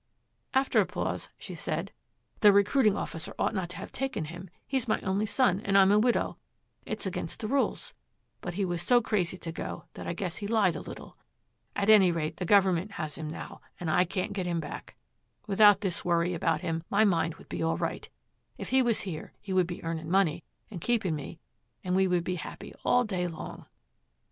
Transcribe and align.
After 0.55 0.81
a 0.81 0.85
pause, 0.87 1.29
she 1.37 1.53
said, 1.53 1.91
'The 2.39 2.51
recruiting 2.51 2.97
officer 2.97 3.35
ought 3.37 3.53
not 3.53 3.69
to 3.69 3.77
have 3.77 3.91
taken 3.91 4.25
him; 4.25 4.49
he's 4.65 4.87
my 4.87 4.99
only 5.01 5.27
son 5.27 5.59
and 5.61 5.77
I'm 5.77 5.91
a 5.91 5.99
widow; 5.99 6.37
it's 6.87 7.05
against 7.05 7.39
the 7.39 7.47
rules, 7.47 7.93
but 8.41 8.55
he 8.55 8.65
was 8.65 8.81
so 8.81 8.99
crazy 8.99 9.37
to 9.37 9.51
go 9.51 9.83
that 9.93 10.07
I 10.07 10.13
guess 10.13 10.37
he 10.37 10.47
lied 10.47 10.75
a 10.75 10.81
little. 10.81 11.17
At 11.75 11.87
any 11.87 12.11
rate, 12.11 12.37
the 12.37 12.45
government 12.45 12.93
has 12.93 13.13
him 13.13 13.29
now 13.29 13.61
and 13.79 13.91
I 13.91 14.03
can't 14.03 14.33
get 14.33 14.47
him 14.47 14.59
back. 14.59 14.95
Without 15.45 15.81
this 15.81 16.03
worry 16.03 16.33
about 16.33 16.61
him, 16.61 16.81
my 16.89 17.05
mind 17.05 17.35
would 17.35 17.47
be 17.47 17.61
all 17.61 17.77
right; 17.77 18.09
if 18.57 18.69
he 18.69 18.81
was 18.81 19.01
here 19.01 19.33
he 19.39 19.53
would 19.53 19.67
be 19.67 19.83
earning 19.83 20.09
money 20.09 20.43
and 20.71 20.81
keeping 20.81 21.15
me 21.15 21.39
and 21.83 21.95
we 21.95 22.07
would 22.07 22.23
be 22.23 22.37
happy 22.37 22.73
all 22.83 23.03
day 23.03 23.27
long.' 23.27 23.67